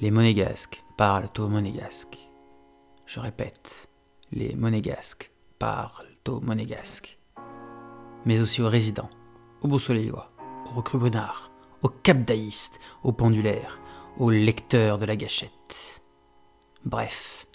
Les 0.00 0.10
monégasques 0.10 0.82
parlent 0.96 1.28
au 1.38 1.46
monégasque. 1.46 2.18
Je 3.06 3.20
répète, 3.20 3.88
les 4.32 4.56
monégasques 4.56 5.30
parlent 5.60 6.08
au 6.26 6.40
monégasque. 6.40 7.20
Mais 8.24 8.40
aussi 8.40 8.60
aux 8.60 8.68
résidents, 8.68 9.10
aux 9.62 9.68
Beausoleillois, 9.68 10.32
aux 10.66 10.70
recrues-brunards, 10.70 11.52
aux 11.82 11.90
capdaïstes, 11.90 12.80
aux 13.04 13.12
pendulaires, 13.12 13.78
aux 14.18 14.30
lecteurs 14.30 14.98
de 14.98 15.04
la 15.04 15.14
gâchette. 15.14 16.02
Bref, 16.84 17.46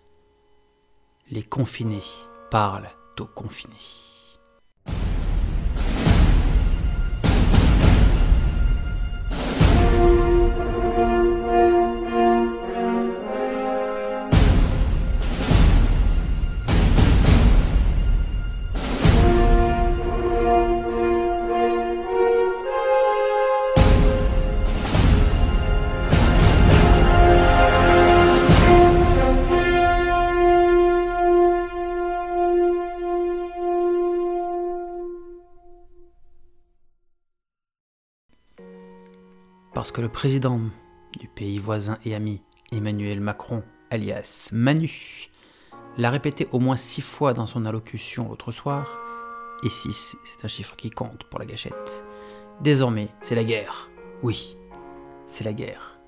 les 1.30 1.44
confinés 1.44 2.00
parlent 2.52 2.90
aux 3.20 3.26
confinés. 3.26 4.19
Parce 39.80 39.94
que 39.94 40.02
le 40.02 40.10
président 40.10 40.60
du 41.18 41.30
pays 41.30 41.58
voisin 41.58 41.98
et 42.04 42.14
ami, 42.14 42.42
Emmanuel 42.74 43.22
Macron, 43.22 43.64
alias 43.90 44.50
Manu, 44.52 45.30
l'a 45.98 46.10
répété 46.10 46.50
au 46.52 46.60
moins 46.60 46.76
six 46.76 47.00
fois 47.00 47.32
dans 47.32 47.46
son 47.46 47.64
allocution 47.64 48.28
l'autre 48.28 48.52
soir, 48.52 49.00
et 49.64 49.70
six, 49.70 50.18
c'est 50.26 50.44
un 50.44 50.50
chiffre 50.50 50.76
qui 50.76 50.90
compte 50.90 51.24
pour 51.24 51.40
la 51.40 51.46
gâchette. 51.46 52.04
Désormais, 52.60 53.08
c'est 53.22 53.36
la 53.36 53.46
guerre. 53.46 53.90
Oui, 54.22 54.58
c'est 55.28 55.46
la 55.46 55.54
guerre. 55.54 56.02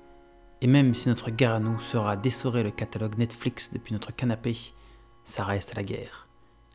Et 0.60 0.66
même 0.66 0.92
si 0.92 1.08
notre 1.08 1.30
guerre 1.30 1.54
à 1.54 1.58
nous 1.58 1.80
sera 1.80 2.18
d'essorer 2.18 2.62
le 2.62 2.72
catalogue 2.72 3.16
Netflix 3.16 3.72
depuis 3.72 3.94
notre 3.94 4.14
canapé, 4.14 4.54
ça 5.24 5.44
reste 5.44 5.76
la 5.76 5.82
guerre. 5.82 6.28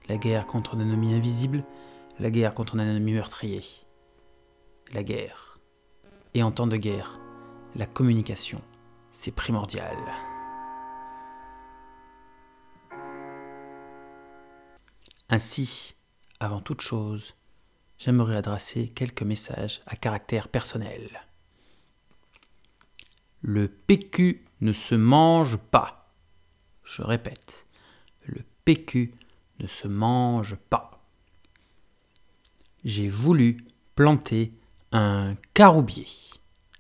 La 0.10 0.18
guerre 0.18 0.48
contre 0.48 0.76
un 0.76 0.80
ennemi 0.80 1.14
invisible, 1.14 1.64
la 2.18 2.32
guerre 2.32 2.56
contre 2.56 2.76
un 2.76 2.80
ennemi 2.80 3.14
meurtrier. 3.14 3.62
La 4.96 5.04
guerre. 5.04 5.57
Et 6.38 6.44
en 6.44 6.52
temps 6.52 6.68
de 6.68 6.78
guerre, 6.78 7.20
la 7.74 7.88
communication, 7.88 8.62
c'est 9.10 9.32
primordial. 9.32 9.98
Ainsi, 15.30 15.96
avant 16.40 16.62
toute 16.62 16.82
chose, 16.82 17.34
j'aimerais 17.98 18.36
adresser 18.36 18.90
quelques 18.90 19.24
messages 19.24 19.82
à 19.88 19.96
caractère 19.96 20.48
personnel. 20.50 21.24
Le 23.42 23.68
PQ 23.68 24.46
ne 24.62 24.74
se 24.74 24.94
mange 24.94 25.58
pas. 25.58 26.14
Je 26.84 27.02
répète, 27.02 27.66
le 28.28 28.44
PQ 28.64 29.12
ne 29.60 29.66
se 29.66 29.88
mange 29.88 30.56
pas. 30.70 31.04
J'ai 32.84 33.10
voulu 33.10 33.66
planter 33.96 34.54
un 34.92 35.36
caroubier. 35.54 36.08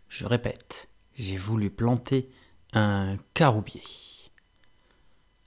Je 0.07 0.25
répète, 0.25 0.89
j'ai 1.17 1.37
voulu 1.37 1.69
planter 1.69 2.29
un 2.73 3.17
caroubier. 3.33 3.81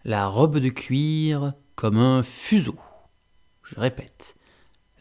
La 0.04 0.26
robe 0.26 0.58
de 0.58 0.68
cuir 0.68 1.54
comme 1.74 1.98
un 1.98 2.22
fuseau. 2.22 2.78
Je 3.64 3.78
répète, 3.78 4.36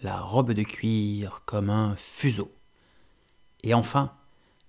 la 0.01 0.19
robe 0.19 0.53
de 0.53 0.63
cuir 0.63 1.41
comme 1.45 1.69
un 1.69 1.95
fuseau. 1.95 2.53
Et 3.63 3.73
enfin, 3.73 4.13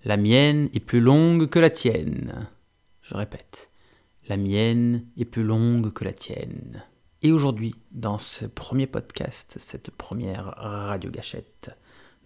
la 0.04 0.16
mienne 0.16 0.70
est 0.74 0.80
plus 0.80 1.00
longue 1.00 1.48
que 1.48 1.58
la 1.58 1.70
tienne. 1.70 2.48
Je 3.02 3.14
répète, 3.14 3.70
la 4.28 4.36
mienne 4.36 5.06
est 5.16 5.24
plus 5.24 5.44
longue 5.44 5.92
que 5.92 6.04
la 6.04 6.12
tienne. 6.12 6.84
Et 7.22 7.32
aujourd'hui, 7.32 7.74
dans 7.90 8.18
ce 8.18 8.46
premier 8.46 8.86
podcast, 8.86 9.56
cette 9.58 9.90
première 9.90 10.54
radio 10.56 11.10
gâchette, 11.10 11.70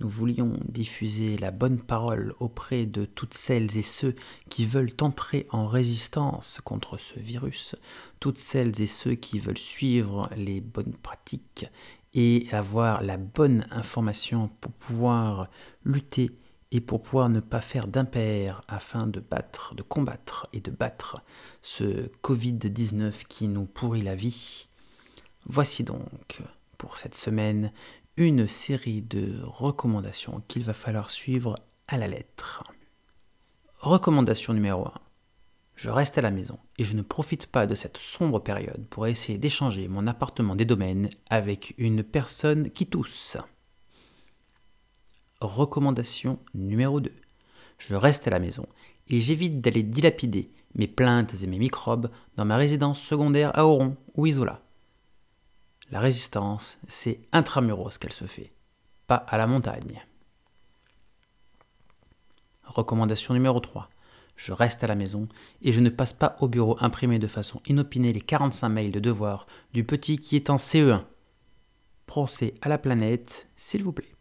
nous 0.01 0.09
voulions 0.09 0.53
diffuser 0.69 1.39
la 1.39 1.51
bonne 1.51 1.81
parole 1.81 2.35
auprès 2.41 2.85
de 2.85 3.05
toutes 3.05 3.35
celles 3.35 3.77
et 3.77 3.83
ceux 3.83 4.15
qui 4.51 4.67
veulent 4.67 4.93
entrer 5.01 5.47
en 5.51 5.67
résistance 5.67 6.61
contre 6.65 6.99
ce 6.99 7.19
virus, 7.19 7.77
toutes 8.19 8.39
celles 8.39 8.81
et 8.81 8.87
ceux 8.87 9.15
qui 9.15 9.39
veulent 9.39 9.59
suivre 9.59 10.29
les 10.37 10.61
bonnes 10.61 10.95
pratiques 10.95 11.67
et 12.13 12.47
avoir 12.53 13.03
la 13.03 13.17
bonne 13.17 13.65
information 13.71 14.51
pour 14.61 14.73
pouvoir 14.73 15.49
lutter 15.85 16.31
et 16.73 16.81
pour 16.81 17.03
pouvoir 17.03 17.29
ne 17.29 17.41
pas 17.41 17.61
faire 17.61 17.87
d'impair 17.87 18.63
afin 18.67 19.07
de 19.07 19.21
battre, 19.21 19.77
de 19.77 19.83
combattre 19.83 20.49
et 20.53 20.61
de 20.61 20.73
battre 20.73 21.19
ce 21.63 22.09
Covid-19 22.23 23.27
qui 23.29 23.47
nous 23.47 23.65
pourrit 23.65 24.03
la 24.03 24.17
vie. 24.17 24.67
Voici 25.47 25.85
donc 25.85 26.41
pour 26.79 26.97
cette 26.97 27.17
semaine 27.17 27.73
une 28.17 28.47
série 28.47 29.03
de 29.03 29.41
recommandations 29.43 30.43
qu'il 30.47 30.63
va 30.63 30.73
falloir 30.73 31.11
suivre 31.11 31.57
à 31.89 31.99
la 31.99 32.07
lettre. 32.07 32.63
Recommandation 33.79 34.55
numéro 34.55 34.87
1. 34.87 34.93
Je 35.75 35.91
reste 35.91 36.17
à 36.17 36.23
la 36.23 36.31
maison 36.31 36.59
et 36.79 36.85
je 36.85 36.95
ne 36.95 37.03
profite 37.03 37.49
pas 37.49 37.67
de 37.67 37.75
cette 37.75 37.97
sombre 37.97 38.39
période 38.39 38.87
pour 38.89 39.09
essayer 39.09 39.37
d'échanger 39.37 39.89
mon 39.89 40.07
appartement 40.07 40.55
des 40.55 40.65
domaines 40.65 41.09
avec 41.29 41.75
une 41.77 42.05
personne 42.05 42.71
qui 42.71 42.87
tousse. 42.87 43.37
Recommandation 45.41 46.39
numéro 46.55 47.01
2. 47.01 47.13
Je 47.79 47.97
reste 47.97 48.29
à 48.29 48.31
la 48.31 48.39
maison 48.39 48.69
et 49.09 49.19
j'évite 49.19 49.61
d'aller 49.61 49.83
dilapider 49.83 50.53
mes 50.77 50.87
plaintes 50.87 51.35
et 51.43 51.47
mes 51.49 51.59
microbes 51.59 52.11
dans 52.37 52.45
ma 52.45 52.57
résidence 52.57 53.01
secondaire 53.01 53.51
à 53.59 53.67
Oron 53.67 53.97
ou 54.15 54.27
Isola. 54.27 54.63
La 55.91 56.01
résistance, 56.01 56.79
c'est 56.89 57.21
intramuros 57.33 57.99
qu'elle 57.99 58.13
se 58.13 58.25
fait, 58.25 58.53
pas 59.07 59.17
à 59.17 59.37
la 59.37 59.47
montagne. 59.47 60.03
Recommandation 62.65 63.35
numéro 63.35 63.61
3. 63.61 63.91
Je 64.37 64.53
reste 64.53 64.83
à 64.83 64.87
la 64.87 64.95
maison 64.95 65.29
et 65.63 65.73
je 65.73 65.81
ne 65.81 65.91
passe 65.91 66.13
pas 66.13 66.37
au 66.41 66.49
bureau 66.49 66.77
imprimer 66.81 67.19
de 67.19 67.27
façon 67.27 67.61
inopinée 67.67 68.13
les 68.13 68.21
45 68.21 68.69
mails 68.69 68.93
de 68.93 68.99
devoirs 68.99 69.47
du 69.75 69.85
petit 69.85 70.19
qui 70.19 70.37
est 70.37 70.51
en 70.51 70.57
CE1. 70.57 71.05
Pensez 72.07 72.55
à 72.63 72.69
la 72.69 72.79
planète, 72.79 73.49
s'il 73.55 73.85
vous 73.85 73.93
plaît. 73.93 74.15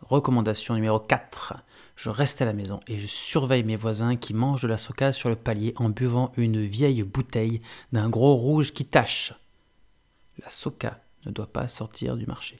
Recommandation 0.00 0.74
numéro 0.74 0.98
4. 0.98 1.56
Je 1.96 2.08
reste 2.08 2.40
à 2.40 2.46
la 2.46 2.54
maison 2.54 2.80
et 2.86 2.98
je 2.98 3.06
surveille 3.06 3.64
mes 3.64 3.76
voisins 3.76 4.16
qui 4.16 4.32
mangent 4.32 4.62
de 4.62 4.68
la 4.68 4.78
soca 4.78 5.12
sur 5.12 5.28
le 5.28 5.36
palier 5.36 5.74
en 5.76 5.90
buvant 5.90 6.32
une 6.36 6.60
vieille 6.62 7.02
bouteille 7.02 7.60
d'un 7.92 8.08
gros 8.08 8.34
rouge 8.36 8.72
qui 8.72 8.86
tâche 8.86 9.34
la 10.42 10.50
soca 10.50 11.00
ne 11.26 11.30
doit 11.30 11.52
pas 11.52 11.68
sortir 11.68 12.16
du 12.16 12.26
marché. 12.26 12.58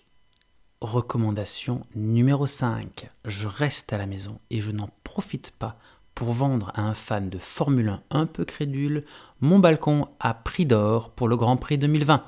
Recommandation 0.80 1.82
numéro 1.94 2.46
5. 2.46 3.10
Je 3.24 3.46
reste 3.46 3.92
à 3.92 3.98
la 3.98 4.06
maison 4.06 4.40
et 4.50 4.60
je 4.60 4.70
n'en 4.70 4.88
profite 5.04 5.50
pas 5.50 5.78
pour 6.14 6.32
vendre 6.32 6.72
à 6.74 6.82
un 6.82 6.94
fan 6.94 7.30
de 7.30 7.38
Formule 7.38 7.88
1 7.88 8.02
un 8.10 8.26
peu 8.26 8.44
crédule 8.44 9.04
mon 9.40 9.58
balcon 9.58 10.08
à 10.20 10.34
prix 10.34 10.66
d'or 10.66 11.10
pour 11.12 11.28
le 11.28 11.36
Grand 11.36 11.56
Prix 11.56 11.78
2020. 11.78 12.24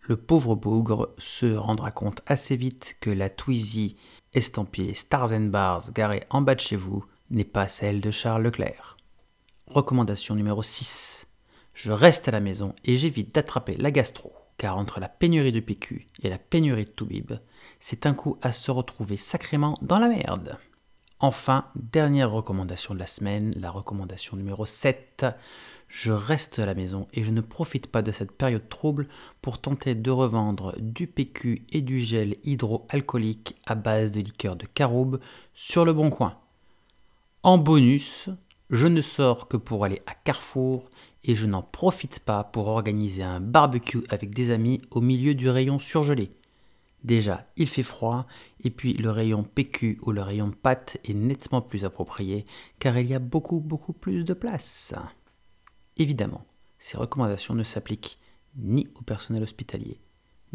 Le 0.00 0.16
pauvre 0.16 0.56
bougre 0.56 1.14
se 1.18 1.46
rendra 1.54 1.90
compte 1.90 2.22
assez 2.26 2.56
vite 2.56 2.96
que 3.00 3.10
la 3.10 3.30
Twizy 3.30 3.96
estampillée 4.32 4.94
Stars 4.94 5.32
and 5.32 5.46
Bars 5.46 5.92
garée 5.92 6.24
en 6.30 6.42
bas 6.42 6.54
de 6.54 6.60
chez 6.60 6.76
vous 6.76 7.04
n'est 7.30 7.44
pas 7.44 7.68
celle 7.68 8.00
de 8.00 8.10
Charles 8.10 8.42
Leclerc. 8.42 8.96
Recommandation 9.66 10.34
numéro 10.34 10.62
6. 10.62 11.28
Je 11.74 11.92
reste 11.92 12.28
à 12.28 12.32
la 12.32 12.40
maison 12.40 12.74
et 12.84 12.96
j'évite 12.96 13.34
d'attraper 13.34 13.76
la 13.76 13.90
gastro 13.90 14.32
car 14.58 14.76
entre 14.76 15.00
la 15.00 15.08
pénurie 15.08 15.52
de 15.52 15.60
PQ 15.60 16.08
et 16.22 16.28
la 16.30 16.38
pénurie 16.38 16.84
de 16.84 16.90
Toubib, 16.90 17.32
c'est 17.80 18.06
un 18.06 18.14
coup 18.14 18.38
à 18.42 18.52
se 18.52 18.70
retrouver 18.70 19.16
sacrément 19.16 19.76
dans 19.82 19.98
la 19.98 20.08
merde. 20.08 20.58
Enfin, 21.20 21.66
dernière 21.76 22.32
recommandation 22.32 22.94
de 22.94 22.98
la 22.98 23.06
semaine, 23.06 23.52
la 23.56 23.70
recommandation 23.70 24.36
numéro 24.36 24.66
7. 24.66 25.24
Je 25.86 26.10
reste 26.10 26.58
à 26.58 26.66
la 26.66 26.74
maison 26.74 27.06
et 27.12 27.22
je 27.22 27.30
ne 27.30 27.40
profite 27.40 27.86
pas 27.86 28.02
de 28.02 28.10
cette 28.10 28.32
période 28.32 28.68
trouble 28.68 29.06
pour 29.40 29.60
tenter 29.60 29.94
de 29.94 30.10
revendre 30.10 30.74
du 30.80 31.06
PQ 31.06 31.64
et 31.70 31.80
du 31.80 32.00
gel 32.00 32.38
hydroalcoolique 32.42 33.54
à 33.66 33.76
base 33.76 34.12
de 34.12 34.20
liqueur 34.20 34.56
de 34.56 34.66
caroube 34.66 35.20
sur 35.54 35.84
le 35.84 35.92
bon 35.92 36.10
coin. 36.10 36.38
En 37.44 37.56
bonus, 37.56 38.28
je 38.72 38.86
ne 38.86 39.02
sors 39.02 39.48
que 39.48 39.58
pour 39.58 39.84
aller 39.84 40.00
à 40.06 40.14
Carrefour 40.14 40.90
et 41.24 41.34
je 41.34 41.46
n'en 41.46 41.62
profite 41.62 42.20
pas 42.20 42.42
pour 42.42 42.68
organiser 42.68 43.22
un 43.22 43.38
barbecue 43.38 44.02
avec 44.08 44.34
des 44.34 44.50
amis 44.50 44.80
au 44.90 45.02
milieu 45.02 45.34
du 45.34 45.50
rayon 45.50 45.78
surgelé. 45.78 46.32
Déjà, 47.04 47.46
il 47.56 47.68
fait 47.68 47.82
froid, 47.82 48.26
et 48.64 48.70
puis 48.70 48.94
le 48.94 49.10
rayon 49.10 49.42
PQ 49.42 49.98
ou 50.02 50.12
le 50.12 50.22
rayon 50.22 50.50
pâte 50.50 50.96
est 51.04 51.14
nettement 51.14 51.60
plus 51.60 51.84
approprié, 51.84 52.46
car 52.78 52.96
il 52.96 53.08
y 53.08 53.14
a 53.14 53.18
beaucoup 53.18 53.60
beaucoup 53.60 53.92
plus 53.92 54.24
de 54.24 54.32
place. 54.32 54.94
Évidemment, 55.98 56.46
ces 56.78 56.96
recommandations 56.96 57.54
ne 57.54 57.64
s'appliquent 57.64 58.18
ni 58.56 58.86
au 58.94 59.02
personnel 59.02 59.42
hospitalier, 59.42 60.00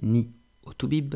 ni 0.02 0.32
au 0.66 0.74
toubib, 0.74 1.16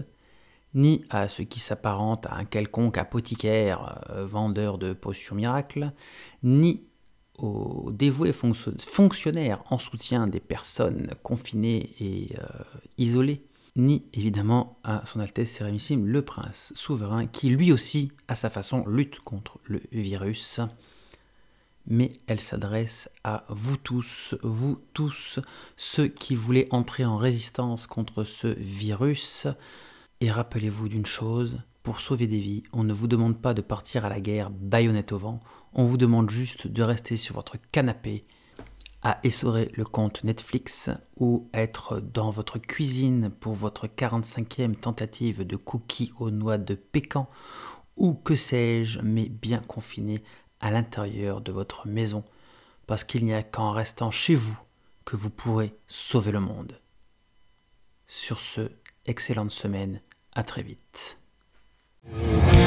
ni 0.76 1.04
à 1.10 1.28
ceux 1.28 1.46
qui 1.46 1.60
s'apparentent 1.60 2.28
à 2.28 2.36
un 2.36 2.46
quelconque 2.46 2.98
apothicaire 2.98 4.04
euh, 4.12 4.26
vendeur 4.26 4.78
de 4.78 4.94
potions 4.94 5.36
miracles, 5.36 5.94
ni 6.44 6.86
aux 7.42 7.92
dévoués 7.92 8.34
fonctionnaires 8.34 9.64
en 9.70 9.80
soutien 9.80 10.28
des 10.28 10.40
personnes 10.40 11.12
confinées 11.24 11.94
et 12.00 12.36
euh, 12.38 12.46
isolées, 12.98 13.44
ni 13.76 14.06
évidemment 14.14 14.78
à 14.84 15.04
son 15.06 15.20
Altesse 15.20 15.52
Sérémissime 15.52 16.06
le 16.06 16.22
Prince 16.22 16.72
souverain, 16.76 17.26
qui 17.26 17.50
lui 17.50 17.72
aussi, 17.72 18.12
à 18.28 18.36
sa 18.36 18.50
façon, 18.50 18.86
lutte 18.88 19.20
contre 19.22 19.60
le 19.64 19.82
virus. 19.92 20.60
Mais 21.88 22.14
elle 22.28 22.42
s'adresse 22.42 23.10
à 23.24 23.46
vous 23.50 23.78
tous, 23.78 24.36
vous 24.44 24.80
tous, 24.94 25.40
ceux 25.78 26.08
qui 26.08 26.36
voulaient 26.36 26.68
entrer 26.70 27.06
en 27.06 27.16
résistance 27.16 27.88
contre 27.88 28.24
ce 28.24 28.48
virus. 28.48 29.48
Et 30.20 30.30
rappelez-vous 30.30 30.90
d'une 30.90 31.08
chose, 31.08 31.58
pour 31.84 32.00
sauver 32.00 32.28
des 32.28 32.40
vies, 32.40 32.64
on 32.74 32.84
ne 32.84 32.94
vous 32.94 33.08
demande 33.08 33.42
pas 33.42 33.54
de 33.54 33.62
partir 33.62 34.06
à 34.06 34.10
la 34.10 34.20
guerre 34.20 34.50
baïonnette 34.50 35.12
au 35.12 35.18
vent, 35.18 35.40
on 35.74 35.86
vous 35.86 35.98
demande 35.98 36.30
juste 36.30 36.68
de 36.68 36.84
rester 36.84 37.18
sur 37.18 37.36
votre 37.36 37.58
canapé 37.72 38.26
à 39.04 39.20
essorer 39.24 39.72
le 39.76 39.84
compte 39.84 40.24
Netflix 40.24 40.90
ou 41.18 41.50
être 41.54 42.00
dans 42.00 42.30
votre 42.30 42.60
cuisine 42.60 43.32
pour 43.32 43.54
votre 43.54 43.88
45e 43.88 44.76
tentative 44.76 45.46
de 45.46 45.56
cookies 45.56 46.14
aux 46.20 46.30
noix 46.30 46.60
de 46.60 46.76
pécan 46.76 47.28
ou 47.98 48.14
que 48.14 48.36
sais-je, 48.36 49.00
mais 49.02 49.28
bien 49.30 49.60
confiné 49.60 50.24
à 50.60 50.72
l'intérieur 50.72 51.42
de 51.42 51.52
votre 51.52 51.88
maison, 51.88 52.24
parce 52.88 53.04
qu'il 53.04 53.26
n'y 53.26 53.34
a 53.34 53.44
qu'en 53.44 53.72
restant 53.72 54.12
chez 54.12 54.36
vous 54.36 54.60
que 55.06 55.16
vous 55.16 55.30
pourrez 55.30 55.76
sauver 55.88 56.32
le 56.32 56.40
monde. 56.40 56.80
Sur 58.08 58.40
ce, 58.40 58.72
excellente 59.06 59.52
semaine, 59.52 60.02
à 60.34 60.44
très 60.44 60.64
vite. 60.64 61.21
Thank 62.04 62.56
you. 62.56 62.61